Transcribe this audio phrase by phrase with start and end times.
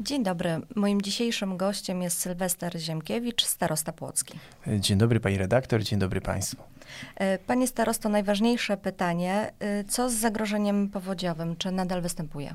[0.00, 0.60] Dzień dobry.
[0.74, 4.38] Moim dzisiejszym gościem jest Sylwester Ziemkiewicz, starosta płocki.
[4.78, 6.62] Dzień dobry pani redaktor, dzień dobry państwu.
[7.16, 9.52] E, panie starosto, najważniejsze pytanie.
[9.60, 11.56] E, co z zagrożeniem powodziowym?
[11.56, 12.54] Czy nadal występuje?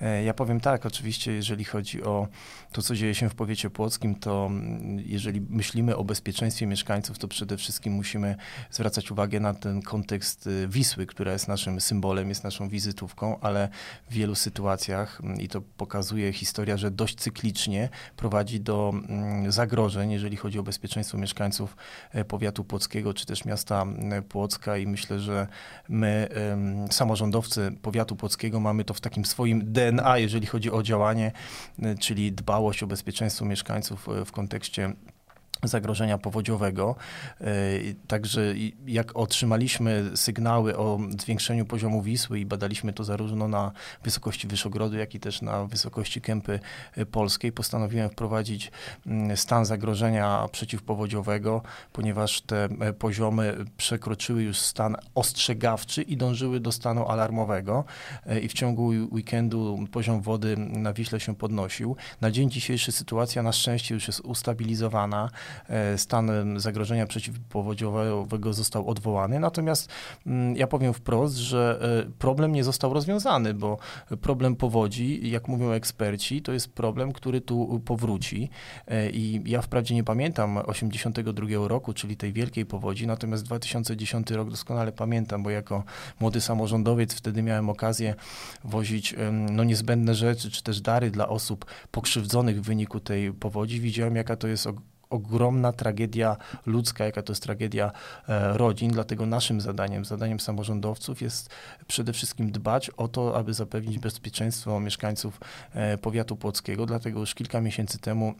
[0.00, 2.28] E, ja powiem tak, oczywiście, jeżeli chodzi o
[2.72, 7.28] to, co dzieje się w powiecie płockim, to mm, jeżeli myślimy o bezpieczeństwie mieszkańców, to
[7.28, 8.36] przede wszystkim musimy
[8.70, 13.68] zwracać uwagę na ten kontekst y, Wisły, która jest naszym symbolem, jest naszą wizytówką, ale
[14.10, 20.10] w wielu sytuacjach, mm, i to pokazuje historia, że dość cyklicznie prowadzi do mm, zagrożeń,
[20.10, 21.76] jeżeli chodzi o bezpieczeństwo mieszkańców
[22.12, 23.86] e, powiatu płockiego, czy też miasta
[24.28, 24.76] Płocka.
[24.76, 25.46] I myślę, że
[25.88, 26.28] my,
[26.90, 31.32] samorządowcy powiatu płockiego, mamy to w takim swoim DNA, jeżeli chodzi o działanie,
[31.78, 34.92] y, czyli dbałość o bezpieczeństwo mieszkańców y, w kontekście
[35.62, 36.96] zagrożenia powodziowego.
[37.40, 37.44] E,
[38.06, 38.54] także
[38.86, 43.72] jak otrzymaliśmy sygnały o zwiększeniu poziomu Wisły i badaliśmy to zarówno na
[44.04, 46.60] wysokości Wyszogrodu, jak i też na wysokości Kępy
[46.96, 48.70] e, Polskiej, postanowiłem wprowadzić
[49.06, 51.62] mm, stan zagrożenia przeciwpowodziowego,
[51.92, 57.84] ponieważ te e, poziomy przekroczyły już stan ostrzegawczy i dążyły do stanu alarmowego
[58.42, 61.96] i w ciągu weekendu poziom wody na Wiśle się podnosił.
[62.20, 65.30] Na dzień dzisiejszy sytuacja na szczęście już jest ustabilizowana.
[65.68, 69.40] E, stan zagrożenia przeciwpowodziowego został odwołany.
[69.40, 69.88] Natomiast
[70.26, 73.78] mm, ja powiem wprost, że e, problem nie został rozwiązany, bo
[74.20, 78.50] problem powodzi, jak mówią eksperci, to jest problem, który tu powróci.
[78.88, 84.50] E, I ja wprawdzie nie pamiętam 82 roku, czyli tej wielkiej powodzi, natomiast 2010 rok
[84.50, 85.84] doskonale pamiętam, bo jako
[86.20, 88.14] młody samorządowiec wtedy miałem okazję
[88.64, 89.14] wozić
[89.50, 93.80] no, niezbędne rzeczy, czy też dary dla osób pokrzywdzonych w wyniku tej powodzi.
[93.80, 94.66] Widziałem, jaka to jest
[95.10, 97.92] ogromna tragedia ludzka, jaka to jest tragedia
[98.28, 98.90] e, rodzin.
[98.90, 101.50] Dlatego naszym zadaniem, zadaniem samorządowców jest
[101.86, 105.40] przede wszystkim dbać o to, aby zapewnić bezpieczeństwo mieszkańców
[105.74, 106.86] e, powiatu płockiego.
[106.86, 108.34] Dlatego już kilka miesięcy temu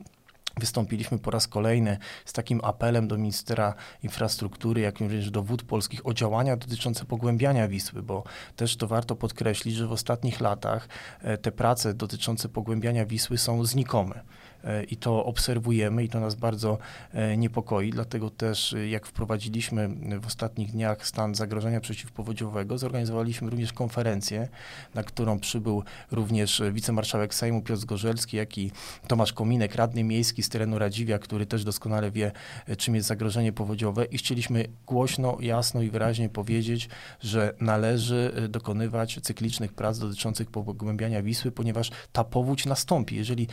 [0.56, 6.06] Wystąpiliśmy po raz kolejny z takim apelem do ministra infrastruktury, jak również do wód polskich
[6.06, 8.24] o działania dotyczące pogłębiania Wisły, bo
[8.56, 10.88] też to warto podkreślić, że w ostatnich latach
[11.22, 14.20] e, te prace dotyczące pogłębiania Wisły są znikome.
[14.64, 16.78] E, i to obserwujemy i to nas bardzo
[17.12, 17.90] e, niepokoi.
[17.90, 19.88] Dlatego też, e, jak wprowadziliśmy
[20.20, 24.48] w ostatnich dniach stan zagrożenia przeciwpowodziowego, zorganizowaliśmy również konferencję,
[24.94, 28.70] na którą przybył również wicemarszałek Sejmu Piotr Zgorzelski, jak i
[29.08, 32.32] Tomasz Kominek, radny miejski z terenu Radziwia, który też doskonale wie,
[32.78, 36.88] czym jest zagrożenie powodziowe i chcieliśmy głośno, jasno i wyraźnie powiedzieć,
[37.20, 43.16] że należy dokonywać cyklicznych prac dotyczących pogłębiania Wisły, ponieważ ta powódź nastąpi.
[43.16, 43.48] Jeżeli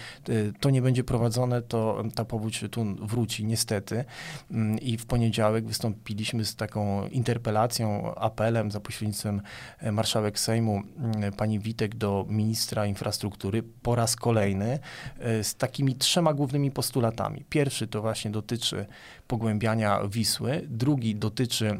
[0.60, 4.06] to nie będzie będzie prowadzone, to ta powódź tu wróci niestety.
[4.52, 9.42] Mm, I w poniedziałek wystąpiliśmy z taką interpelacją, apelem za pośrednictwem
[9.80, 14.80] e, marszałek Sejmu mm, pani Witek do ministra infrastruktury po raz kolejny
[15.20, 17.46] e, z takimi trzema głównymi postulatami.
[17.50, 18.86] Pierwszy to właśnie dotyczy
[19.28, 21.78] pogłębiania Wisły, drugi dotyczy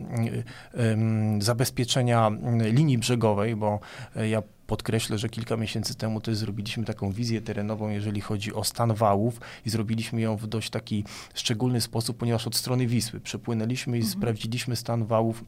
[0.74, 3.80] mm, zabezpieczenia linii brzegowej, bo
[4.16, 8.64] e, ja podkreślę, że kilka miesięcy temu też zrobiliśmy taką wizję terenową, jeżeli chodzi o
[8.64, 13.98] stan wałów i zrobiliśmy ją w dość taki szczególny sposób, ponieważ od strony Wisły przepłynęliśmy
[13.98, 14.20] i mhm.
[14.20, 15.44] sprawdziliśmy stan wałów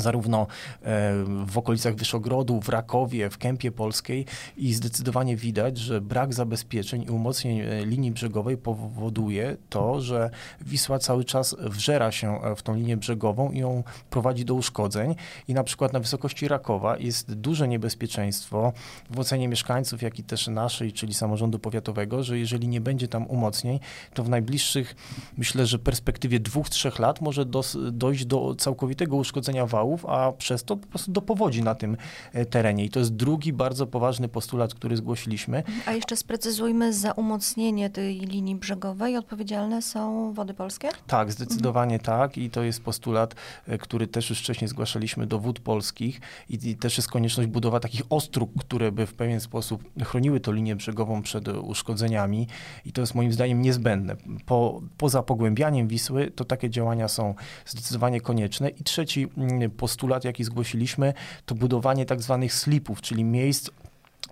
[0.00, 0.46] zarówno
[0.82, 1.12] e,
[1.46, 7.10] w okolicach Wyszogrodu, w Rakowie, w Kępie Polskiej i zdecydowanie widać, że brak zabezpieczeń i
[7.10, 10.30] umocnień e, linii brzegowej powoduje to, że
[10.60, 15.14] Wisła cały czas wżera się e, w tą linię brzegową i ją prowadzi do uszkodzeń.
[15.48, 18.72] I na przykład na wysokości Rakowa jest duże niebezpieczeństwo
[19.10, 23.26] w ocenie mieszkańców, jak i też naszej, czyli samorządu powiatowego, że jeżeli nie będzie tam
[23.26, 23.80] umocnień,
[24.14, 24.96] to w najbliższych,
[25.38, 27.44] myślę, że perspektywie dwóch, trzech lat może
[27.92, 29.66] dojść do całkowitego uszkodzenia
[30.04, 31.96] a przez to po prostu do powodzi na tym
[32.32, 32.84] e, terenie.
[32.84, 35.62] I to jest drugi bardzo poważny postulat, który zgłosiliśmy.
[35.86, 40.88] A jeszcze sprecyzujmy, za umocnienie tej linii brzegowej odpowiedzialne są Wody Polskie?
[41.06, 42.18] Tak, zdecydowanie mhm.
[42.18, 43.34] tak i to jest postulat,
[43.66, 47.80] e, który też już wcześniej zgłaszaliśmy do Wód Polskich i, i też jest konieczność budowa
[47.80, 52.46] takich ostróg, które by w pewien sposób chroniły tą linię brzegową przed uszkodzeniami
[52.84, 54.16] i to jest moim zdaniem niezbędne.
[54.46, 57.34] Po, poza pogłębianiem Wisły to takie działania są
[57.66, 58.68] zdecydowanie konieczne.
[58.68, 61.14] I trzeci mm, postulat, jaki zgłosiliśmy,
[61.46, 63.70] to budowanie tak zwanych slipów, czyli miejsc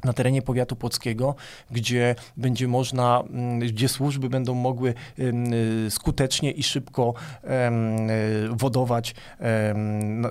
[0.05, 1.35] na terenie powiatu płockiego,
[1.71, 7.15] gdzie będzie można, mm, gdzie służby będą mogły y, skutecznie i szybko
[7.45, 7.49] y,
[8.51, 9.15] wodować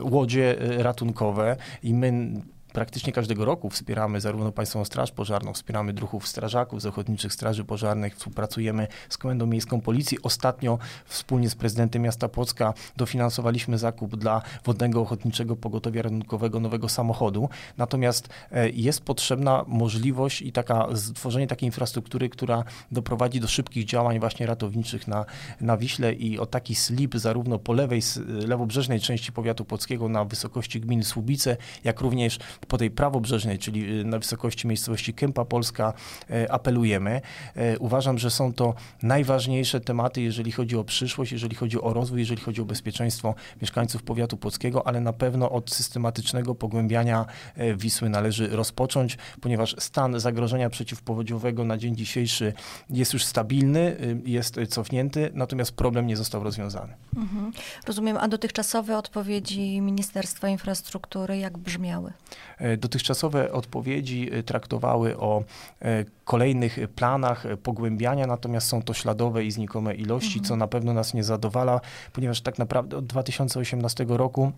[0.02, 1.58] łodzie ratunkowe.
[1.84, 2.32] I my
[2.78, 8.16] praktycznie każdego roku wspieramy zarówno Państwową Straż Pożarną, wspieramy druhów strażaków z Ochotniczych Straży Pożarnych,
[8.16, 10.18] współpracujemy z Komendą Miejską Policji.
[10.24, 17.50] Ostatnio wspólnie z prezydentem miasta Płocka dofinansowaliśmy zakup dla Wodnego Ochotniczego Pogotowia Ratunkowego nowego samochodu.
[17.78, 24.20] Natomiast e, jest potrzebna możliwość i taka stworzenie takiej infrastruktury, która doprowadzi do szybkich działań
[24.20, 25.26] właśnie ratowniczych na,
[25.62, 28.02] na Wiśle i o taki slip zarówno po lewej,
[28.48, 34.04] lewobrzeżnej części powiatu płockiego na wysokości gminy Słubice, jak również po tej prawobrzeżnej, czyli y,
[34.06, 35.94] na wysokości miejscowości Kępa Polska
[36.30, 37.22] e, apelujemy.
[37.56, 38.74] E, uważam, że są to
[39.04, 44.04] najważniejsze tematy, jeżeli chodzi o przyszłość, jeżeli chodzi o rozwój, jeżeli chodzi o bezpieczeństwo mieszkańców
[44.04, 47.26] powiatu płockiego, ale na pewno od systematycznego pogłębiania
[47.56, 52.54] e, Wisły należy rozpocząć, ponieważ stan zagrożenia przeciwpowodziowego na dzień dzisiejszy
[52.90, 56.94] jest już stabilny, y, jest cofnięty, natomiast problem nie został rozwiązany.
[57.16, 57.52] Mhm.
[57.88, 62.14] Rozumiem, a dotychczasowe odpowiedzi Ministerstwa Infrastruktury jak brzmiały?
[62.58, 65.44] E, dotychczasowe odpowiedzi e, traktowały o
[65.82, 70.46] e, kolejnych planach pogłębiania, natomiast są to śladowe i znikome ilości, mhm.
[70.46, 71.82] co na pewno nas nie zadowala,
[72.14, 74.52] ponieważ tak naprawdę od 2018 roku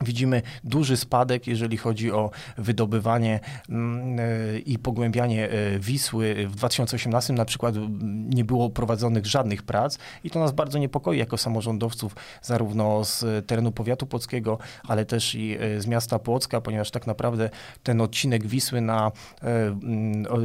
[0.00, 6.46] Widzimy duży spadek, jeżeli chodzi o wydobywanie mm, e, i pogłębianie e, Wisły.
[6.48, 7.74] W 2018 na przykład
[8.28, 13.72] nie było prowadzonych żadnych prac i to nas bardzo niepokoi jako samorządowców, zarówno z terenu
[13.72, 14.58] powiatu płockiego,
[14.88, 17.50] ale też i e, z miasta Płocka, ponieważ tak naprawdę
[17.82, 19.12] ten odcinek Wisły na,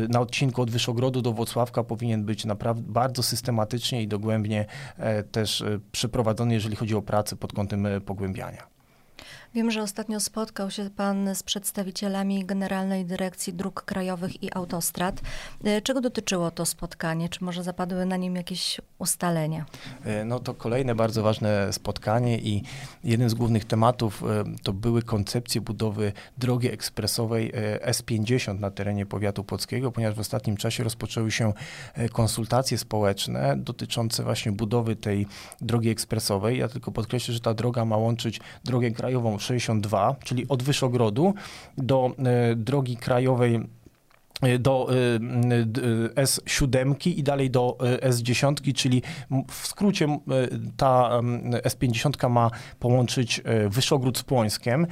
[0.09, 4.65] na odcinku od Wyszogrodu do Włocławka powinien być naprawdę bardzo systematycznie i dogłębnie
[5.31, 8.73] też przeprowadzony, jeżeli chodzi o pracę pod kątem pogłębiania.
[9.55, 15.21] Wiem, że ostatnio spotkał się Pan z przedstawicielami Generalnej Dyrekcji Dróg Krajowych i Autostrad.
[15.63, 17.29] E, czego dotyczyło to spotkanie?
[17.29, 19.65] Czy może zapadły na nim jakieś ustalenia?
[20.05, 22.63] E, no to kolejne bardzo ważne spotkanie i
[23.03, 27.51] jeden z głównych tematów e, to były koncepcje budowy drogi ekspresowej
[27.88, 31.53] S50 na terenie powiatu płockiego, ponieważ w ostatnim czasie rozpoczęły się
[32.11, 35.27] konsultacje społeczne dotyczące właśnie budowy tej
[35.61, 36.57] drogi ekspresowej.
[36.57, 41.33] Ja tylko podkreślę, że ta droga ma łączyć drogę krajową 62, czyli od Wyszogrodu
[41.77, 43.59] do e, drogi krajowej
[44.59, 44.95] do e,
[46.21, 49.01] e, S7 i dalej do S10, czyli
[49.51, 50.19] w skrócie
[50.77, 51.21] ta
[51.65, 54.87] S50 ma połączyć Wyszogród z Płońskiem.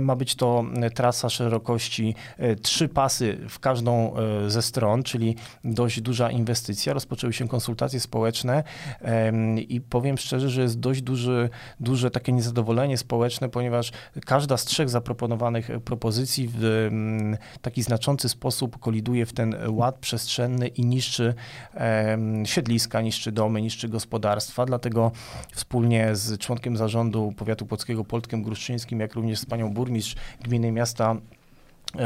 [0.00, 0.64] Ma być to
[0.94, 2.14] trasa szerokości
[2.62, 4.14] trzy pasy w każdą
[4.48, 6.92] ze stron, czyli dość duża inwestycja.
[6.92, 8.62] Rozpoczęły się konsultacje społeczne
[9.68, 11.50] i powiem szczerze, że jest dość duży,
[11.80, 13.92] duże takie niezadowolenie społeczne, ponieważ
[14.26, 16.88] każda z trzech zaproponowanych propozycji w
[17.62, 21.34] taki znaczący sposób koliduje w ten ład przestrzenny i niszczy
[22.44, 24.66] siedliska, niszczy domy, niszczy gospodarstwa.
[24.66, 25.12] Dlatego
[25.52, 31.16] wspólnie z członkiem zarządu powiatu płockiego Poltkiem Gruszczyńskim, jak również z panią burmistrz gminy miasta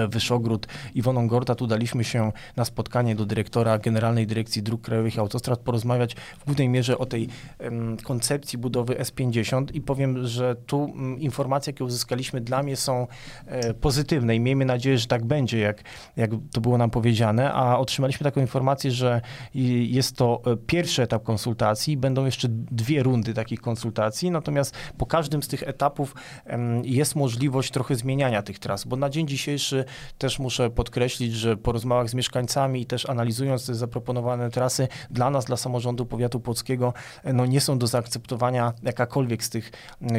[0.08, 0.66] Wyszogród.
[0.94, 1.20] Iwoną.
[1.56, 6.44] Tu daliśmy się na spotkanie do dyrektora Generalnej Dyrekcji Dróg Krajowych i Autostrad porozmawiać w
[6.44, 7.28] głównej mierze o tej
[7.58, 13.06] um, koncepcji budowy S50 i powiem, że tu um, informacje, jakie uzyskaliśmy dla mnie są
[13.46, 14.36] e, pozytywne.
[14.36, 15.82] I miejmy nadzieję, że tak będzie, jak,
[16.16, 19.20] jak to było nam powiedziane, a otrzymaliśmy taką informację, że
[19.54, 25.42] jest to e, pierwszy etap konsultacji, będą jeszcze dwie rundy takich konsultacji, natomiast po każdym
[25.42, 26.14] z tych etapów
[26.46, 29.79] um, jest możliwość trochę zmieniania tych tras, bo na dzień dzisiejszy
[30.18, 35.30] też muszę podkreślić, że po rozmowach z mieszkańcami i też analizując te zaproponowane trasy, dla
[35.30, 36.92] nas, dla samorządu powiatu płockiego,
[37.24, 39.70] no nie są do zaakceptowania jakakolwiek z tych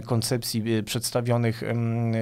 [0.06, 1.64] koncepcji y, przedstawionych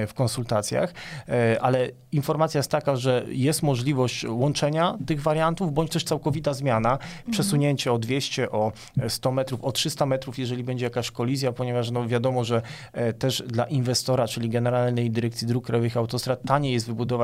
[0.07, 0.93] w konsultacjach,
[1.27, 6.91] e, ale informacja jest taka, że jest możliwość łączenia tych wariantów, bądź też całkowita zmiana,
[6.91, 7.31] mhm.
[7.31, 8.71] przesunięcie o 200, o
[9.07, 12.61] 100 metrów, o 300 metrów, jeżeli będzie jakaś kolizja, ponieważ no wiadomo, że
[12.93, 17.18] e, też dla inwestora, czyli Generalnej Dyrekcji Dróg Krajowych Autostrad, taniej jest wybudować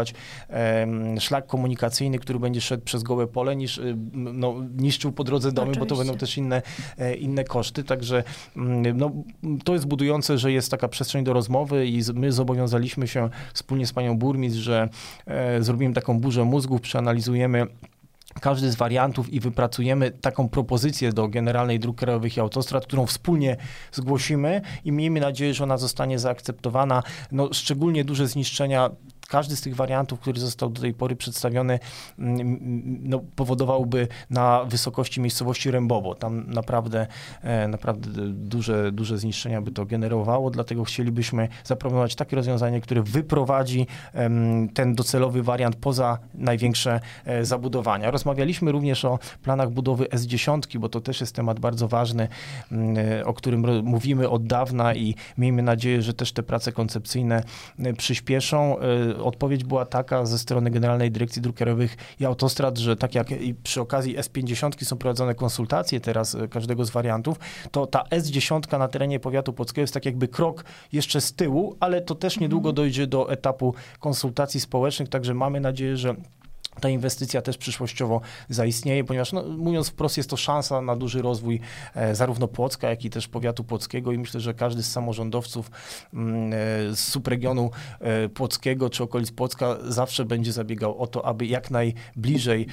[1.19, 5.71] szlak komunikacyjny, który będzie szedł przez gołe pole, niż y, no, niszczył po drodze domy,
[5.71, 5.79] Oczywiście.
[5.79, 6.61] bo to będą też inne,
[6.97, 7.83] e, inne koszty.
[7.83, 8.23] Także
[8.55, 9.11] mm, no,
[9.63, 13.93] to jest budujące, że jest taka przestrzeń do rozmowy i my zobowiązaliśmy się wspólnie z
[13.93, 14.89] panią burmistrz, że
[15.25, 17.67] e, zrobimy taką burzę mózgów, przeanalizujemy
[18.41, 23.57] każdy z wariantów i wypracujemy taką propozycję do Generalnej Dróg Krajowych i Autostrad, którą wspólnie
[23.91, 27.03] zgłosimy i miejmy nadzieję, że ona zostanie zaakceptowana.
[27.31, 28.89] No, szczególnie duże zniszczenia
[29.27, 31.79] każdy z tych wariantów, który został do tej pory przedstawiony,
[32.19, 36.15] mm, mm, no, powodowałby na wysokości miejscowości Rębowo.
[36.15, 37.07] Tam naprawdę,
[37.41, 43.87] e, naprawdę duże, duże zniszczenia by to generowało, dlatego chcielibyśmy zaproponować takie rozwiązanie, które wyprowadzi
[44.73, 48.11] ten docelowy wariant poza największe e, zabudowania.
[48.11, 52.27] Rozmawialiśmy również o planach budowy S10, bo to też jest temat bardzo ważny,
[52.71, 57.43] mm, e, o którym mówimy od dawna i miejmy nadzieję, że też te prace koncepcyjne
[57.97, 58.77] przyspieszą
[59.23, 63.27] odpowiedź była taka ze strony Generalnej Dyrekcji Dróg Krajowych i Autostrad, że tak jak
[63.63, 67.39] przy okazji S50 są prowadzone konsultacje teraz każdego z wariantów,
[67.71, 72.01] to ta S10 na terenie powiatu płockiego jest tak jakby krok jeszcze z tyłu, ale
[72.01, 72.75] to też niedługo mhm.
[72.75, 76.15] dojdzie do etapu konsultacji społecznych, także mamy nadzieję, że
[76.81, 81.59] ta inwestycja też przyszłościowo zaistnieje, ponieważ no, mówiąc wprost jest to szansa na duży rozwój
[81.95, 85.71] e, zarówno Płocka, jak i też powiatu płockiego i myślę, że każdy z samorządowców
[86.13, 86.55] mm, e,
[86.95, 92.67] z subregionu e, płockiego czy okolic Płocka zawsze będzie zabiegał o to, aby jak najbliżej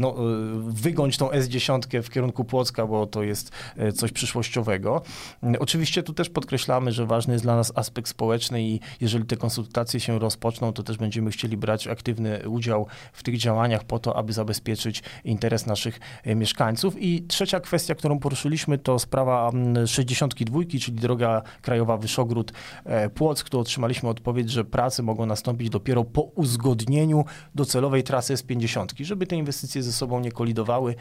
[0.00, 0.14] no,
[0.58, 3.50] wygąć tą S10 w kierunku Płocka, bo to jest
[3.94, 5.02] coś przyszłościowego.
[5.42, 9.36] Mm, oczywiście tu też podkreślamy, że ważny jest dla nas aspekt społeczny i jeżeli te
[9.36, 14.16] konsultacje się rozpoczną, to też będziemy chcieli brać aktywny udział w tych działaniach po to,
[14.16, 17.02] aby zabezpieczyć interes naszych e, mieszkańców.
[17.02, 19.50] I trzecia kwestia, którą poruszyliśmy, to sprawa
[19.86, 27.24] 62, czyli droga krajowa Wyszogród-Płock, tu otrzymaliśmy odpowiedź, że prace mogą nastąpić dopiero po uzgodnieniu
[27.54, 30.94] docelowej trasy S50, żeby te inwestycje ze sobą nie kolidowały.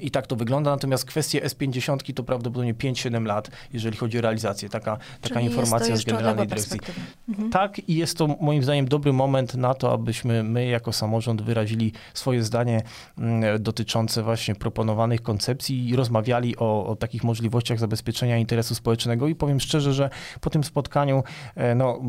[0.00, 4.68] I tak to wygląda, natomiast kwestie S50 to prawdopodobnie 5-7 lat, jeżeli chodzi o realizację.
[4.68, 6.80] Taka, taka informacja z Generalnej Dyrekcji.
[7.28, 7.50] Mhm.
[7.50, 11.92] Tak i jest to moim zdaniem dobry moment na to, abyśmy my jako samorząd wyrazili
[12.14, 12.82] swoje zdanie
[13.18, 19.34] mm, dotyczące właśnie proponowanych koncepcji i rozmawiali o, o takich możliwościach zabezpieczenia interesu społecznego i
[19.34, 21.22] powiem szczerze, że po tym spotkaniu,
[21.54, 22.00] e, no,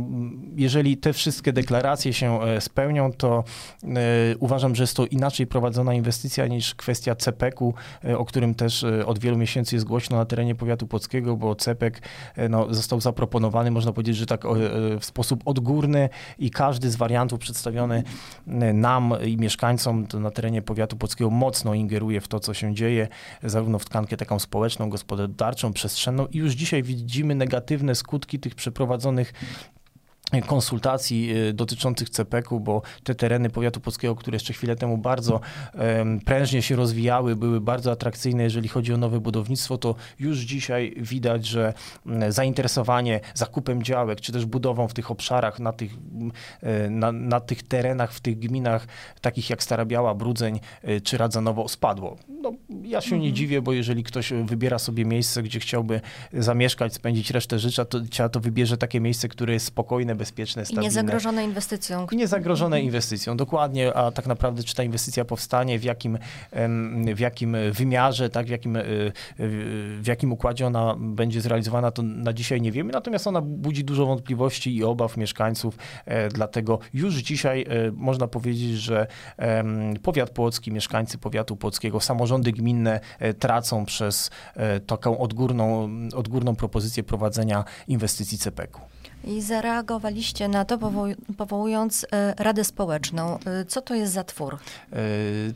[0.55, 3.43] jeżeli te wszystkie deklaracje się e, spełnią, to
[3.83, 3.87] e,
[4.39, 7.72] uważam, że jest to inaczej prowadzona inwestycja niż kwestia CPK-u,
[8.05, 11.55] E, o którym też e, od wielu miesięcy jest głośno na terenie powiatu płockiego, bo
[11.55, 12.01] CEPEK
[12.35, 14.43] e, no, został zaproponowany, można powiedzieć, że tak
[14.99, 18.03] w sposób odgórny i każdy z wariantów przedstawiony
[18.73, 23.07] nam i mieszkańcom na terenie powiatu płockiego mocno ingeruje w to, co się dzieje,
[23.43, 29.33] zarówno w tkankę taką społeczną, gospodarczą, przestrzenną i już dzisiaj widzimy negatywne skutki tych przeprowadzonych
[30.41, 35.39] konsultacji y, dotyczących CPK-u, bo te tereny powiatu polskiego, które jeszcze chwilę temu bardzo
[36.25, 41.45] prężnie się rozwijały, były bardzo atrakcyjne, jeżeli chodzi o nowe budownictwo, to już dzisiaj widać,
[41.45, 41.73] że
[42.29, 45.91] zainteresowanie zakupem działek, czy też budową w tych obszarach, na tych,
[46.61, 48.87] e, na, na tych terenach, w tych gminach,
[49.21, 52.17] takich jak Stara Biała, Brudzeń e, czy Radzanowo spadło.
[52.83, 53.35] Ja się nie mhm.
[53.35, 56.01] dziwię, bo jeżeli ktoś wybiera sobie miejsce, gdzie chciałby
[56.33, 57.99] zamieszkać, spędzić resztę życia, to,
[58.31, 60.83] to wybierze takie miejsce, które jest spokojne, bezpieczne, stabilne.
[60.83, 62.07] I niezagrożone inwestycją.
[62.11, 62.85] I niezagrożone mhm.
[62.85, 66.17] inwestycją, dokładnie, a tak naprawdę czy ta inwestycja powstanie, w jakim,
[67.15, 68.83] w jakim wymiarze, tak, w jakim, e,
[70.01, 74.05] w jakim układzie ona będzie zrealizowana, to na dzisiaj nie wiemy, natomiast ona budzi dużo
[74.05, 79.07] wątpliwości i obaw mieszkańców, e, dlatego już dzisiaj e, można powiedzieć, że
[80.01, 82.99] powiat płocki, mieszkańcy powiatu płockiego, samorządy gminne
[83.39, 84.29] tracą przez
[84.87, 88.81] taką odgórną, odgórną propozycję prowadzenia inwestycji CPK-u.
[89.23, 90.77] I zareagowaliście na to,
[91.37, 93.39] powołując e, Radę Społeczną.
[93.39, 94.57] E, co to jest za twór?
[94.93, 94.97] E,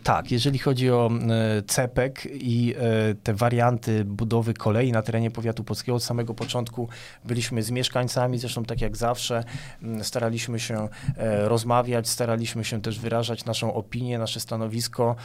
[0.04, 1.10] tak, jeżeli chodzi o
[1.68, 2.76] CEPEK i
[3.24, 6.90] te warianty budowy kolei na terenie powiatu polskiego, od samego początku
[7.26, 9.44] byliśmy z mieszkańcami, zresztą tak jak zawsze,
[10.02, 10.90] staraliśmy się
[11.44, 15.16] rozmawiać, staraliśmy się też wyrażać naszą opinię, nasze stanowisko.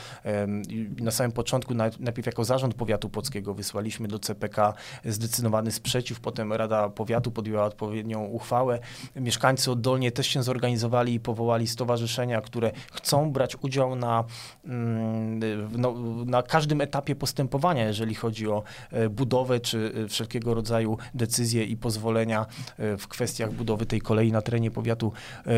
[1.00, 6.88] Na samym początku, najpierw jako zarząd powiatu polskiego wysłaliśmy do CPK zdecydowany sprzeciw, potem Rada
[6.88, 8.78] Powiatu podjęła odpowiednią uchwałę.
[9.16, 14.24] Mieszkańcy oddolnie też się zorganizowali i powołali stowarzyszenia, które chcą brać udział na,
[14.64, 15.40] mm,
[15.78, 15.94] no,
[16.26, 21.76] na każdym etapie postępowania, jeżeli chodzi o e, budowę czy e, wszelkiego rodzaju decyzje i
[21.76, 22.46] pozwolenia
[22.78, 25.12] e, w kwestiach budowy tej kolei na terenie powiatu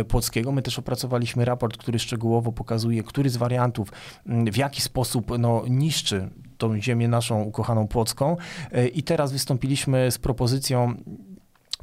[0.09, 0.53] płockiego.
[0.53, 3.89] My też opracowaliśmy raport, który szczegółowo pokazuje, który z wariantów
[4.27, 6.29] mm, w jaki sposób no, niszczy
[6.59, 8.37] tą ziemię naszą ukochaną płocką
[8.95, 10.95] i teraz wystąpiliśmy z propozycją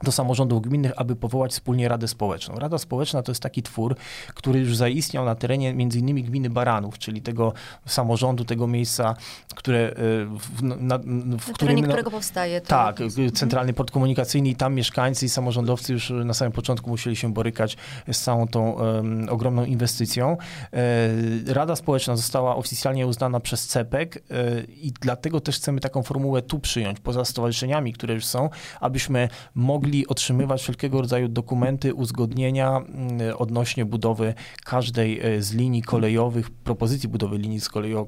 [0.03, 2.55] do samorządów gminnych, aby powołać wspólnie Radę Społeczną.
[2.55, 3.95] Rada Społeczna to jest taki twór,
[4.33, 7.53] który już zaistniał na terenie między innymi gminy Baranów, czyli tego
[7.85, 9.15] samorządu, tego miejsca,
[9.55, 9.93] które e,
[10.25, 10.97] w, na,
[11.39, 12.61] w którym, no, którego powstaje.
[12.61, 13.17] To tak, jest.
[13.33, 17.77] centralny port komunikacyjny i tam mieszkańcy i samorządowcy już na samym początku musieli się borykać
[18.11, 20.37] z całą tą um, ogromną inwestycją.
[20.73, 24.21] E, Rada Społeczna została oficjalnie uznana przez CEPEK e,
[24.63, 29.90] i dlatego też chcemy taką formułę tu przyjąć, poza stowarzyszeniami, które już są, abyśmy mogli
[29.91, 34.33] mogli otrzymywać wszelkiego rodzaju dokumenty, uzgodnienia mm, odnośnie budowy
[34.65, 37.59] każdej e, z linii kolejowych, propozycji budowy linii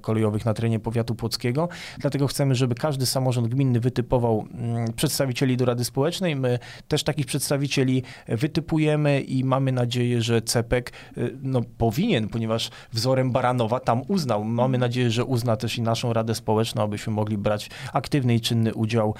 [0.01, 1.69] kolejowych na terenie powiatu płockiego.
[1.97, 6.35] Dlatego chcemy, żeby każdy samorząd gminny wytypował mm, przedstawicieli do Rady Społecznej.
[6.35, 13.31] My też takich przedstawicieli wytypujemy i mamy nadzieję, że CEPEK e, no, powinien, ponieważ wzorem
[13.31, 14.43] Baranowa tam uznał.
[14.43, 18.73] Mamy nadzieję, że uzna też i naszą Radę Społeczną, abyśmy mogli brać aktywny i czynny
[18.73, 19.15] udział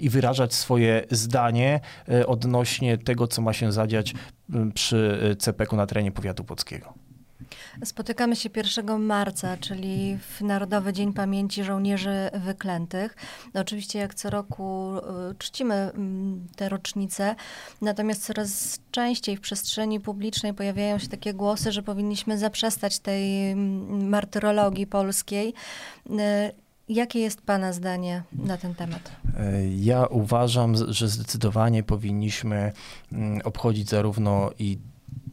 [0.00, 4.14] i wyrażać swoje zdanie spotkanie odnośnie tego, co ma się zadziać
[4.74, 6.94] przy CPK-u na terenie powiatu płockiego.
[7.84, 13.16] Spotykamy się 1 marca, czyli w Narodowy Dzień Pamięci Żołnierzy Wyklętych.
[13.54, 15.00] No, oczywiście jak co roku y,
[15.38, 15.90] czcimy
[16.56, 17.34] te rocznice,
[17.80, 24.86] natomiast coraz częściej w przestrzeni publicznej pojawiają się takie głosy, że powinniśmy zaprzestać tej martyrologii
[24.86, 25.54] polskiej.
[26.88, 29.12] Jakie jest Pana zdanie na ten temat?
[29.38, 32.72] E, ja uważam, że zdecydowanie powinniśmy
[33.12, 34.78] mm, obchodzić zarówno i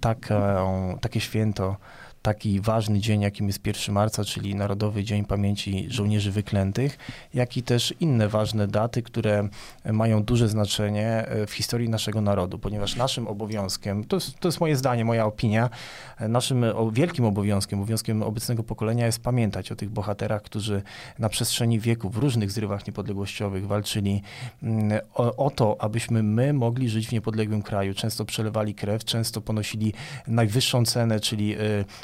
[0.02, 1.76] taką, takie święto
[2.22, 6.98] taki ważny dzień, jakim jest 1 marca, czyli Narodowy Dzień Pamięci Żołnierzy Wyklętych,
[7.34, 9.48] jak i też inne ważne daty, które
[9.86, 14.60] mają duże znaczenie e, w historii naszego narodu, ponieważ naszym obowiązkiem, to jest, to jest
[14.60, 15.70] moje zdanie, moja opinia,
[16.18, 20.82] e, naszym wielkim obowiązkiem, obowiązkiem obecnego pokolenia jest pamiętać o tych bohaterach, którzy
[21.20, 24.22] na przestrzeni wieku w różnych zrywach niepodległościowych walczyli
[24.64, 27.94] mm, o, o to, abyśmy my mogli żyć w niepodległym kraju.
[27.94, 29.94] Często przelewali krew, często ponosili
[30.28, 31.58] najwyższą cenę, czyli e,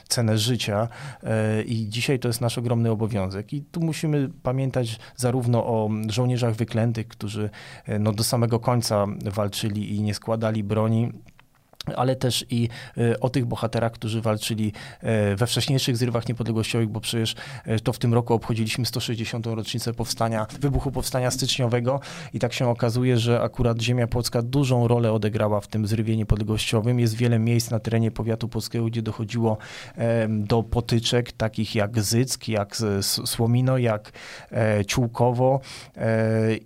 [0.08, 0.88] cenę życia
[1.24, 3.54] e, i dzisiaj to jest nasz ogromny obowiązek.
[3.54, 7.50] I tu musimy pamiętać zarówno o żołnierzach wyklętych, którzy
[7.86, 11.12] e, no, do samego końca walczyli i nie składali broni,
[11.96, 17.00] ale też i e, o tych bohaterach, którzy walczyli e, we wcześniejszych zrywach niepodległościowych, bo
[17.00, 19.46] przecież e, to w tym roku obchodziliśmy 160.
[19.46, 22.00] rocznicę powstania, wybuchu powstania styczniowego
[22.34, 27.00] i tak się okazuje, że akurat ziemia płocka dużą rolę odegrała w tym zrywie niepodległościowym.
[27.00, 29.58] Jest wiele miejsc na terenie powiatu płockiego, gdzie dochodziło
[30.29, 34.12] do potyczek takich jak Zyck, jak Słomino, jak
[34.88, 35.60] Ciłkowo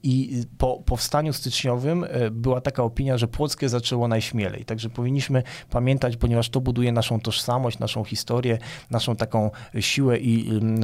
[0.04, 6.18] i po powstaniu styczniowym była taka opinia, że Płockie zaczęło najśmielej, także powinniśmy powinniśmy pamiętać,
[6.18, 8.58] ponieważ to buduje naszą tożsamość, naszą historię,
[8.89, 10.82] naszą taką siłę i mm,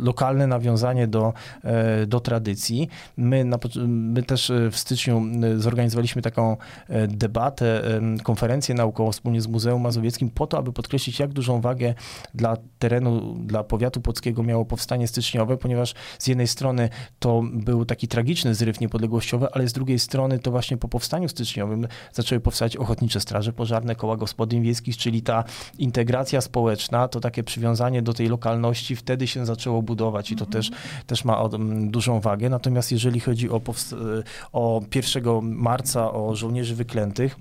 [0.00, 1.32] lokalne nawiązanie do,
[1.64, 2.88] e, do tradycji.
[3.16, 5.22] My, na, my też w styczniu
[5.56, 6.56] zorganizowaliśmy taką
[6.88, 7.82] e, debatę,
[8.22, 11.94] konferencję naukową wspólnie z Muzeum Mazowieckim po to, aby podkreślić, jak dużą wagę
[12.34, 16.88] dla terenu, dla powiatu płockiego miało powstanie styczniowe, ponieważ z jednej strony
[17.18, 21.88] to był taki tragiczny zryw niepodległościowy, ale z drugiej strony to właśnie po powstaniu styczniowym
[22.12, 25.44] zaczęły powstać ochotnicze straże straże pożarne, koła gospodyń wiejskich, czyli ta
[25.78, 30.70] integracja społeczna, to takie przywiązanie do tej lokalności wtedy się zaczęło budować i to też,
[31.06, 31.48] też ma
[31.80, 32.48] dużą wagę.
[32.48, 33.60] Natomiast jeżeli chodzi o,
[34.52, 37.36] o 1 marca, o żołnierzy wyklętych,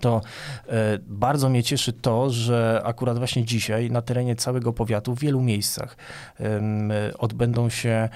[0.00, 0.20] to
[0.68, 5.40] e, bardzo mnie cieszy to, że akurat właśnie dzisiaj na terenie całego powiatu w wielu
[5.40, 5.96] miejscach
[7.18, 8.08] odbędą się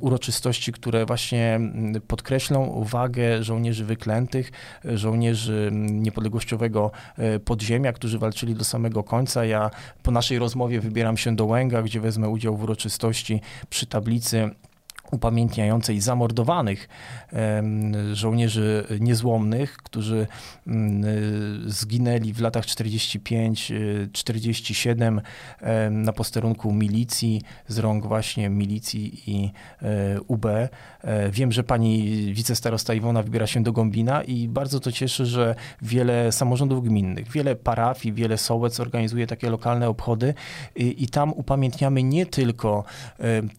[0.00, 1.60] uroczystości, które właśnie
[2.06, 4.52] podkreślą wagę żołnierzy wyklętych,
[4.84, 9.44] żołnierzy niepodległościowego e, podziemia, którzy walczyli do samego końca.
[9.44, 9.70] Ja
[10.02, 14.50] po naszej rozmowie wybieram się do Łęga, gdzie wezmę udział w uroczystości przy tablicy
[15.10, 16.88] upamiętniającej zamordowanych
[18.12, 20.26] żołnierzy niezłomnych, którzy
[20.66, 21.04] mm,
[21.66, 25.20] zginęli w latach 45-47
[25.90, 30.46] na posterunku milicji z rąk właśnie milicji i e, UB.
[30.46, 30.68] E,
[31.30, 36.32] wiem, że pani wicestarosta Iwona wybiera się do Gombina i bardzo to cieszy, że wiele
[36.32, 40.34] samorządów gminnych, wiele parafii, wiele sołec organizuje takie lokalne obchody
[40.76, 42.84] i, i tam upamiętniamy nie tylko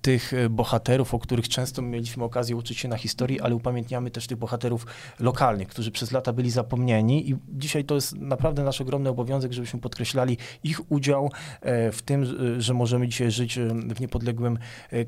[0.01, 4.27] tych bohaterów, o których których często mieliśmy okazję uczyć się na historii, ale upamiętniamy też
[4.27, 4.85] tych bohaterów
[5.19, 9.79] lokalnych, którzy przez lata byli zapomniani i dzisiaj to jest naprawdę nasz ogromny obowiązek, żebyśmy
[9.79, 12.23] podkreślali ich udział e, w tym,
[12.57, 14.57] e, że możemy dzisiaj żyć e, w niepodległym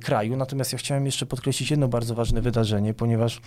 [0.02, 0.38] kraju.
[0.38, 3.42] Natomiast ja chciałem jeszcze podkreślić jedno bardzo ważne wydarzenie, ponieważ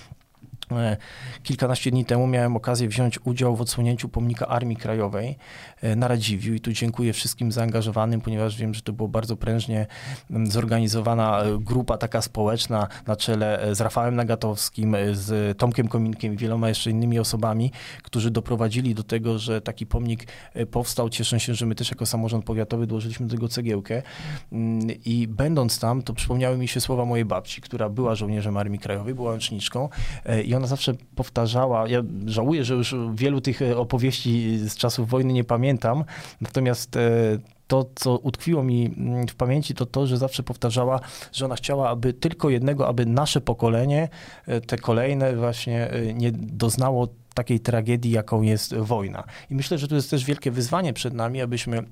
[1.43, 5.39] kilkanaście dni temu miałem okazję wziąć udział w odsłonięciu pomnika Armii Krajowej
[5.83, 9.87] e, na Radziwiu i tu dziękuję wszystkim zaangażowanym, ponieważ wiem, że to była bardzo prężnie
[10.45, 16.69] zorganizowana e, grupa taka społeczna na czele z Rafałem Nagatowskim, z Tomkiem Kominkiem i wieloma
[16.69, 20.27] jeszcze innymi osobami, którzy doprowadzili do tego, że taki pomnik
[20.71, 21.11] powstał.
[21.11, 24.03] Cieszę się, że my też jako samorząd powiatowy dołożyliśmy do tego cegiełkę
[24.53, 28.79] mm, i będąc tam, to przypomniały mi się słowa mojej babci, która była żołnierzem Armii
[28.79, 29.89] Krajowej, była łączniczką
[30.45, 35.33] i ona zawsze powtarzała, ja żałuję, że już wielu tych e, opowieści z czasów wojny
[35.33, 36.05] nie pamiętam,
[36.41, 37.01] natomiast e,
[37.67, 41.01] to, co utkwiło mi mm, w pamięci, to to, że zawsze powtarzała,
[41.33, 44.09] że ona chciała, aby tylko jednego, aby nasze pokolenie,
[44.47, 49.25] e, te kolejne właśnie nie doznało takiej tragedii, jaką jest wojna.
[49.51, 51.83] I myślę, że to jest też wielkie wyzwanie przed nami, abyśmy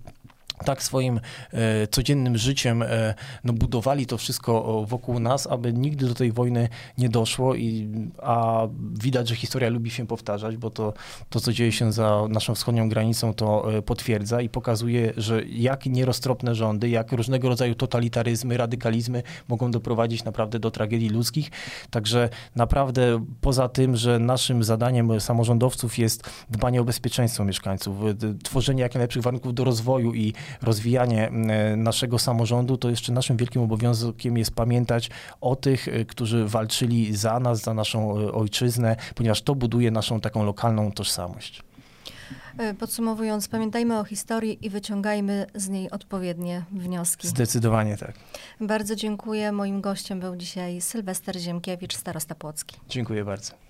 [0.65, 1.21] tak swoim
[1.53, 3.15] e, codziennym życiem e,
[3.45, 7.89] no, budowali to wszystko wokół nas, aby nigdy do tej wojny nie doszło, i,
[8.23, 10.93] a widać, że historia lubi się powtarzać, bo to,
[11.31, 15.87] to co dzieje się za naszą wschodnią granicą, to e, potwierdza i pokazuje, że jak
[15.87, 21.51] nieroztropne rządy, jak różnego rodzaju totalitaryzmy, radykalizmy mogą doprowadzić naprawdę do tragedii ludzkich.
[21.91, 27.97] Także naprawdę poza tym, że naszym zadaniem samorządowców jest dbanie o bezpieczeństwo mieszkańców,
[28.43, 33.63] tworzenie jak najlepszych warunków do rozwoju i rozwijanie e, naszego samorządu, to jeszcze naszym wielkim
[33.63, 39.43] obowiązkiem jest pamiętać o tych, e, którzy walczyli za nas, za naszą e, ojczyznę, ponieważ
[39.43, 41.63] to buduje naszą taką lokalną tożsamość.
[42.79, 47.29] Podsumowując, pamiętajmy o historii i wyciągajmy z niej odpowiednie wnioski.
[47.29, 48.15] Zdecydowanie tak.
[48.61, 49.53] Bardzo dziękuję.
[49.53, 52.77] Moim gościem był dzisiaj Sylwester Ziemkiewicz, starosta Płocki.
[52.89, 53.64] Dziękuję bardzo.